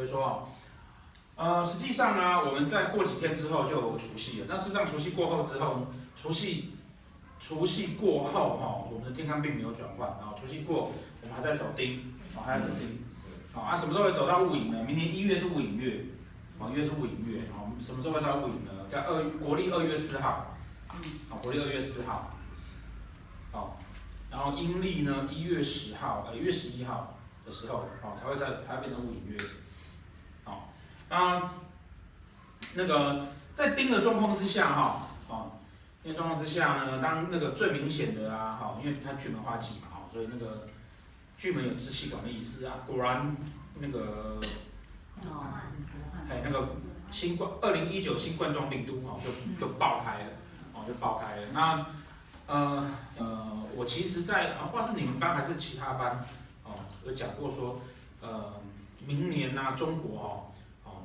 [0.00, 0.48] 所以说啊，
[1.36, 4.46] 呃，实际上呢，我们在过几天之后就有除夕了。
[4.48, 6.70] 那事实上，除夕过后之后，除夕
[7.38, 10.90] 除夕过后哈，我们的天干并没有转换，然后除夕过，
[11.20, 13.04] 我们还在走丁，啊，还在走丁，
[13.52, 14.82] 好啊，什么时候会走到戊寅呢？
[14.86, 16.06] 明年一月是戊寅月，
[16.58, 18.72] 啊，一月是戊寅月，啊，什么时候会到戊寅呢？
[18.90, 20.56] 在二国历二月四号，
[21.28, 22.30] 啊，国历二月四号，
[23.52, 23.76] 好。
[24.30, 29.36] 然后阴历呢，一月十号，呃，一月十一号的时候，哦，才会在，才会变成戊寅月，
[31.10, 31.50] 好，那
[32.74, 35.50] 那个在丁的状况之下，哈，哦，
[36.02, 40.68] 丁的状况之下呢，当那个最明显的啊，哈，因为它巨门化忌嘛，哈，所以那个
[41.36, 43.36] 巨门有支气管的意思啊，果然
[43.80, 44.40] 那个，
[45.28, 45.44] 哦，
[46.30, 46.68] 哎，那个
[47.10, 50.30] 新冠二零一九新冠状病毒，哈，就就爆开了，
[50.72, 51.86] 哦，就爆开了，那。
[52.52, 52.84] 呃
[53.16, 56.18] 呃，我其实在，啊，不知道是你们班还是其他班，
[56.64, 56.74] 哦，
[57.06, 57.80] 有讲过说，
[58.20, 58.54] 呃，
[59.06, 60.50] 明年呢、啊，中国哦，哦，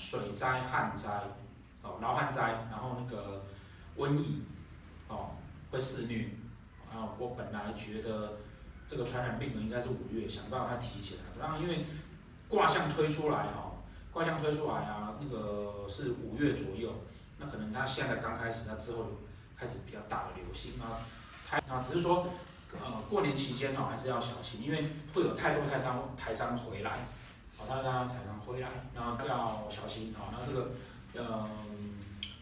[0.00, 1.10] 水灾、旱灾，
[1.82, 3.44] 哦，涝旱灾，然后那个
[3.98, 4.42] 瘟疫，
[5.08, 5.32] 哦，
[5.70, 6.30] 会肆虐，
[6.90, 8.38] 啊，我本来觉得
[8.88, 11.84] 这个传染病呢应该是五月，想到它提起来，当然因为
[12.48, 13.72] 卦象推出来哈，
[14.10, 17.04] 卦象推出来啊，那个是五月左右，
[17.38, 19.10] 那可能它现在刚开始，那之后
[19.54, 21.04] 开始比较大的流行啊。
[21.68, 22.28] 啊，只是说，
[22.72, 27.00] 呃，过年期间哦，还是要小心，因为会有太多台商台商回来，
[27.60, 30.32] 好，他让台商回来，然后要小心啊。
[30.32, 30.70] 那这个，
[31.14, 31.48] 呃，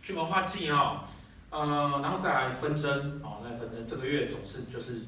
[0.03, 1.05] 巨门化忌哈，
[1.51, 5.03] 呃，然后再来纷争，哦，再纷争，这个月总是就是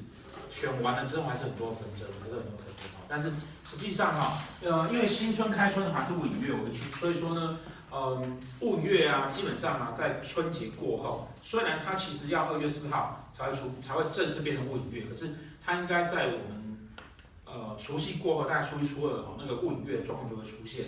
[0.49, 3.01] 选完了之后还是很多纷争，还是很多纷争啊。
[3.07, 3.31] 但是
[3.65, 7.57] 实际上哈，呃，因为新春开春还是戊寅月为主，所以说呢。
[7.93, 16.60] 嗯，戊月啊，基本上啊，在春节过后，虽然它其实要二月四号才会出，才会正式变成戊寅月，可是它应该在我们
[17.77, 20.85] 除夕过后，大概初一初二哦，那个戊寅月状况就会出现，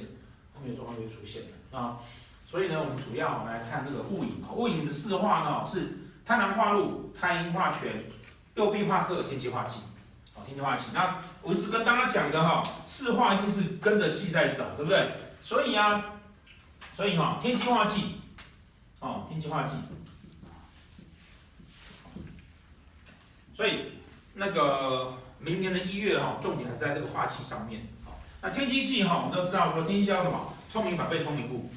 [0.54, 2.00] 后面的状况就会出现了啊。
[2.46, 8.04] 所以呢，我们主要我们来看这个戊寅，戊寅的四化呢是贪狼化禄、太阴化权、
[8.56, 9.82] 右弼化克、天机化忌，
[10.36, 10.88] 哦，天机化忌。
[10.94, 15.12] 那我一直跟大家讲的哈，四化一定是跟着忌在走，对不对？
[15.42, 16.06] 所以啊。
[16.98, 18.18] 所以哈，天机化忌，
[19.00, 19.74] 哦，天机化忌，
[23.56, 23.94] 所以
[24.34, 27.82] 那个明年的一月哈，重点还是在这个化气上面。
[28.06, 30.54] 好，那天机气哈，我们都知道说天机叫什么？
[30.70, 31.70] 聪明反被聪明误，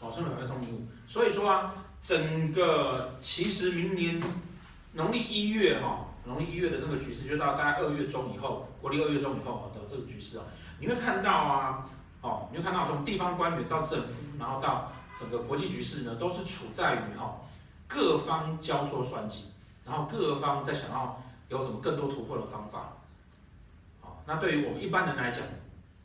[0.00, 0.86] 哦，聪明反被聪明误。
[1.06, 4.22] 所以说啊，整个其实明年
[4.92, 10.44] 农历一月哈，农历一月的那个局势，就到大概二月中以后，国历二月中以后的这个局势啊，
[10.78, 11.86] 你会看到啊。
[12.22, 17.40] 哦，你会看到从地方官员到政府，然后到整个国际局势呢，都是处在于哈
[17.88, 19.46] 各方交错算计，
[19.86, 21.18] 然后各方在想要
[21.50, 22.94] 有什么更多突破的方法。
[24.00, 25.42] 好，那对于我们一般人来讲，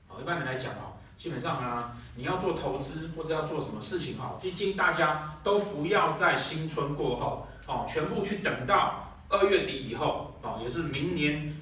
[0.08, 11.56] 好，一般人来讲啊，基本上啊，你要做投资或者要做什么事情哈，毕竟大家都不要在新春过后，哦，全部去等到二月底以后，哦，也是明年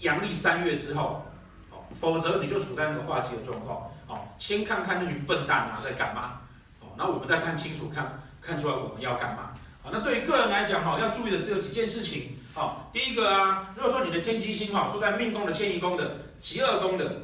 [0.00, 1.24] 阳历三月之后
[1.70, 1.78] 哦。
[1.94, 6.40] 否则你就处在那个化忌的状况，哦，先看看那群笨蛋啊在干嘛，
[6.80, 9.52] 哦，那我们再看清楚，看看出来我们要干嘛，
[9.82, 17.22] 好，那对于个人来讲，哈，要注意的只有几件事情，好，第一个啊，如果说你的天机星哈，住在命宫的迁移宫的极二宫的，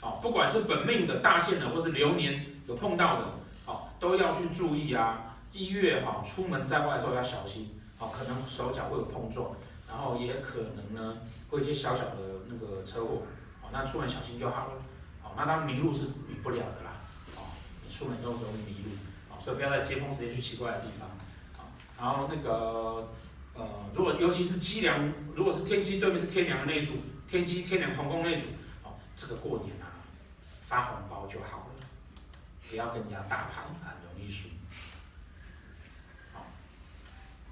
[0.00, 3.24] 好，不管是本命的大限的，或是流年有碰到的，
[3.64, 9.50] 好，都要去注意啊，一月哈，出门在外的时候要小心，好，可能手脚会有碰撞，
[9.88, 11.18] 然后也可能呢
[11.48, 12.16] 会一些小小的
[12.48, 13.22] 那个车祸。
[13.74, 14.72] 那出门小心就好了，
[15.22, 16.92] 好，那当然迷路是免不了的啦，
[17.36, 17.40] 哦，
[17.82, 18.90] 你出门都容易迷路，
[19.32, 21.08] 啊，所以不要在接风时间去奇怪的地方，
[21.56, 23.08] 啊，然后那个，
[23.54, 26.94] 呃，如果尤其是机梁，如果是天机对面是天梁的那一组，
[27.28, 28.46] 天机天梁同宫那一组，
[28.82, 30.00] 哦，这个过年啊，
[30.62, 31.86] 发红包就好了，
[32.70, 34.48] 不要跟人家大牌，很容易输，
[36.32, 36.46] 好，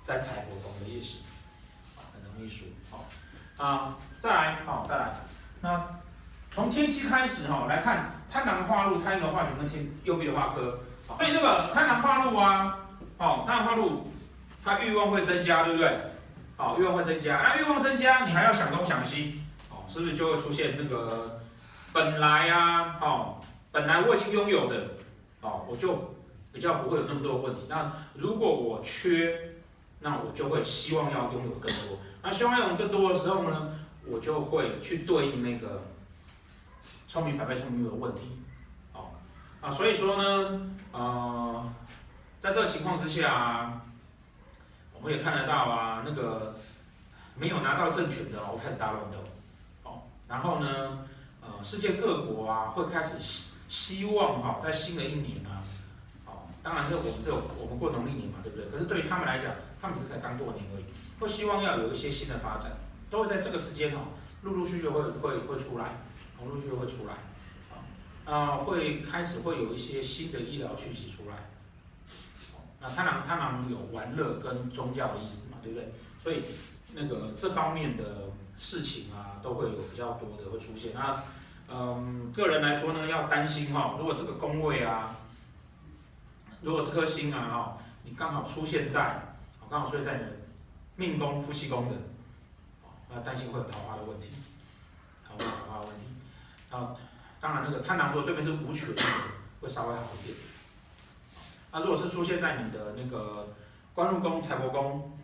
[0.04, 1.18] 在财帛宫的意思，
[2.12, 3.06] 很容易输，好，
[3.56, 5.14] 啊，再来，好，再来，
[5.60, 6.00] 那。
[6.52, 12.76] 从天机开始哈，来看贪狼化禄，太阴的化权跟天右弼的化科，所以那个贪狼化禄啊，
[13.18, 14.12] 哦，贪狼化禄，
[14.64, 16.00] 它欲望会增加，对不对？
[16.56, 19.40] 好，欲望会增加，那欲望增加，你还要想东想西，
[19.70, 21.40] 哦，是不是就会出现那个
[21.92, 23.36] 本来啊，哦，
[23.72, 24.88] 本来我已经拥有的，
[25.40, 26.14] 哦，我就
[26.52, 27.62] 比较不会有那么多问题。
[27.68, 29.52] 那如果我缺，
[30.00, 31.98] 那我就会希望要拥有更多。
[32.22, 35.82] 那希望拥有更多的时候呢，我就会去对应那个。
[37.08, 38.38] 聪明反被聪明误的问题，
[38.92, 39.12] 好
[39.60, 40.60] 啊，所以说呢，
[40.92, 41.72] 呃，
[42.38, 43.82] 在这个情况之下，啊，
[45.02, 46.56] 我们也看得到啊，那个
[47.34, 49.16] 没有拿到政权的，我开始大乱斗，
[49.82, 51.06] 哦，然后呢，
[51.40, 55.64] 呃，世界各国啊会开始希希望哈，在新的一年啊，
[56.26, 58.68] 哦，当然这我们只有我们过农历年嘛，对不对？
[58.70, 60.84] 可是对于他们来讲，他们只是才刚过年而已，
[61.18, 62.72] 会希望要有一些新的发展，
[63.08, 64.12] 都会在这个时间哦，
[64.42, 65.96] 陆陆续续会会会出来，
[66.44, 67.14] 陆陆续续会出来，
[68.30, 71.48] 啊，会开始会有一些新的医疗讯息出来。
[72.80, 75.92] 那贪狼贪狼有玩乐跟宗教的意思嘛，对不对？
[76.22, 76.42] 所以
[76.94, 80.92] 那个这方面的事情啊，都会有比较多的会出现。
[80.94, 81.22] 那
[81.68, 85.16] 嗯，个人来说呢，要担心哈，如果这个宫位啊，
[86.62, 89.36] 如果这颗星啊哈，你刚好出现在，
[89.68, 90.30] 刚好出现在你的
[90.96, 91.94] 命宫、夫妻宫的，
[93.08, 94.28] 那担心会有桃花的问题，
[95.28, 96.04] 桃花桃花问题。
[96.70, 96.96] 啊，
[97.40, 98.94] 当然那个贪狼座对面是武曲，
[99.60, 100.36] 会稍微好一点。
[101.72, 103.54] 那、如果是出现在你的那个
[103.94, 105.16] 官禄宫、财帛宫，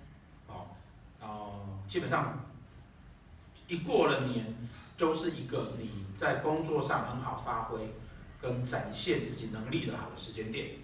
[0.47, 0.69] 哦，
[1.21, 1.53] 呃，
[1.89, 2.39] 基本上
[3.67, 4.57] 一过了年，
[4.97, 7.93] 就是一个你在工作上很好发挥
[8.41, 10.77] 跟展现自己能力的好的时间点，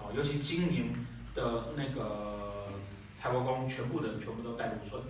[0.00, 0.92] 哦，尤其今年
[1.32, 2.66] 的那个
[3.14, 5.00] 财帛宫全部的人全部都带禄春，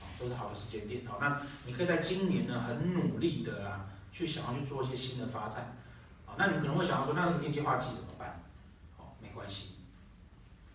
[0.00, 5.76] 啊，都是好的时间点，好，那你可以在今年呢很努力的啊，去想要去做一些新的发展，
[6.26, 8.42] 啊，那你可能会想要说，那这个天机化忌怎么办？
[9.20, 9.76] 没关系，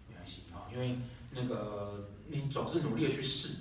[0.07, 0.97] 没关系啊，因为
[1.39, 3.57] 那个你总是努力的去试，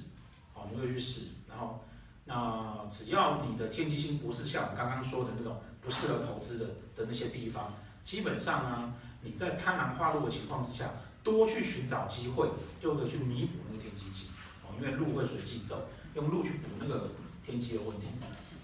[0.54, 1.84] 好，努力去试，然后
[2.24, 7.74] 那只要你的天机星不是像我刚刚说的那种不适合投资的的那些地方，
[8.04, 10.90] 基本上呢，你在贪婪化禄的情况之下，
[11.22, 12.48] 多去寻找机会，
[12.80, 14.28] 就可以去弥补那个天机星，
[14.64, 17.10] 哦，因为禄会随机走，用禄去补那个
[17.44, 18.06] 天机的问题，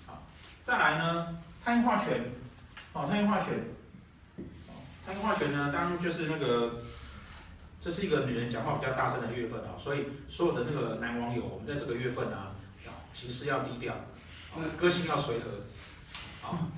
[0.07, 0.23] 好，
[0.65, 2.33] 再来呢，太阴化权，
[2.93, 3.53] 哦，太阴化权。
[5.05, 6.85] 太阴化权呢，当就是那个，
[7.83, 12.53] 这是一个女人讲话比较大声的月份啊，所以所有的那个男网友，我们在这个月份啊，
[13.13, 13.93] 行事要低调，
[14.77, 16.71] 个性要随和，啊，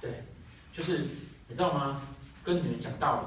[0.00, 0.24] 对，
[0.72, 1.00] 就是
[1.48, 2.00] 你知道吗？
[2.42, 3.26] 跟女人讲道理，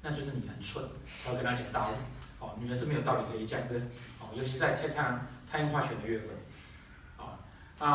[0.00, 0.82] 那就是你很蠢，
[1.26, 1.96] 要跟她讲道理，
[2.38, 3.74] 哦，女人是没有道理可以讲的，
[4.20, 6.30] 哦，尤其在太太阳太阳化权的月份，
[7.18, 7.36] 啊
[7.78, 7.88] 啊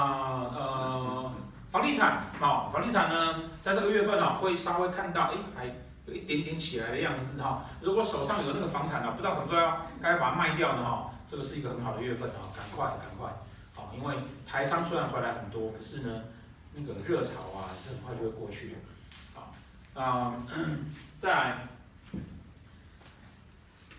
[0.56, 1.32] 呃。
[1.72, 5.76] 房地产，啊，房地产呢，在这个月份啊，会稍微看到，哎，还
[6.10, 7.66] 有一点点起来的样子哈。
[7.82, 13.30] 如果手上有那个房产啊，不知道什么时候要该把它卖掉呢哈，这个是一个很好的月份啊，赶快赶快，
[13.76, 14.16] 好，因为
[14.46, 16.24] 台商虽然回来很多，可是呢，
[16.74, 18.76] 那个热潮啊，是很快就会过去的，
[19.36, 19.54] 好，
[20.02, 20.34] 啊，
[21.20, 21.68] 再来，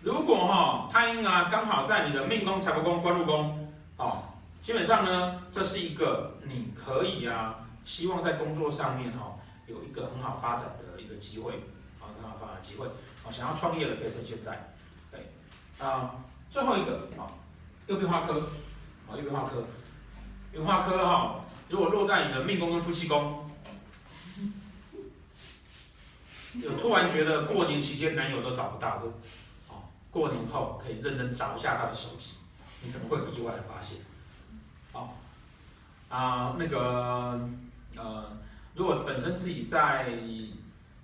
[0.01, 4.23] 如果哈太阴啊刚好在你的命宫、财帛宫、官禄宫，哦。
[4.61, 11.63] 基本上呢，这是一个你可以啊，希望在工作上面哈、哦、有一个很好发展的一个机会，
[12.01, 14.73] 啊，发展机会，啊，想要创业的可以趁现在，
[15.11, 15.31] 对，
[15.85, 16.15] 啊，
[16.49, 17.31] 最后一个啊，
[17.87, 18.39] 右边化科，
[19.07, 19.57] 啊，右边化科，
[20.53, 23.49] 右弼化科哈，如果落在你的命宫跟夫妻宫，
[26.61, 29.07] 有突然觉得过年期间男友都找不到的，
[29.69, 32.37] 啊，过年后可以认真找一下他的手机，
[32.83, 33.97] 你可能会有意外的发现。
[34.91, 35.17] 好，
[36.09, 37.39] 啊，那个，
[37.95, 38.37] 呃，
[38.75, 40.09] 如果本身自己在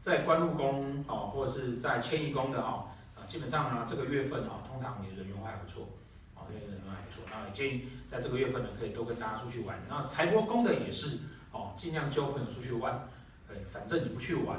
[0.07, 5.85] 在官禄宫哦，或者是在迁移宫的哈，啊，基本上呢，这个月份啊，通常你的人缘还不错，
[6.33, 9.77] 啊，人缘还不错，那也建议在这个月份呢，可以多跟大家出去玩。
[9.89, 11.17] 那财帛宫的也是，
[11.51, 13.05] 哦，尽量交朋友出去玩，
[13.49, 14.57] 哎，反正你不去玩，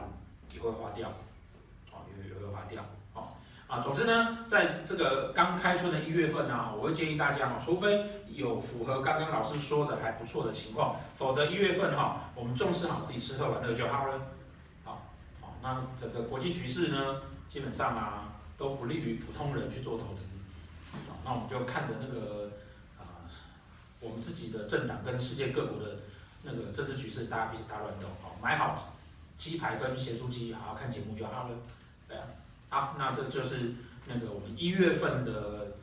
[0.52, 1.08] 也会花掉，
[1.92, 3.28] 哦，也会花掉，哦，
[3.68, 14.20] 啊，总之呢，在这个刚开春的一月份呢，我会建议大家哈，除非有符合刚刚老师说的还不错的情况，否则一月份哈，我们重视好自己吃喝玩乐就好了。
[15.62, 20.36] 那整个国际局势呢，基本上啊都不利于普通人去做投资。
[21.24, 22.50] 那我们就看着那个
[22.98, 23.28] 啊，
[24.00, 26.00] 我们自己的政党跟世界各国的
[26.42, 28.06] 那个政治局势，大家彼此大乱斗。
[28.22, 28.94] 好，买好
[29.36, 31.56] 鸡排跟咸酥鸡，好好看节目就好了。
[32.08, 32.24] 对啊，
[32.68, 33.74] 好，那这就是
[34.06, 35.76] 那个我们一月份的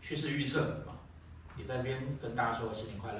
[0.00, 0.84] 趋势预测。
[1.56, 3.18] 也在这边跟大家说新年快乐。